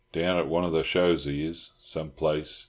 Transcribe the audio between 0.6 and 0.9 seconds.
of the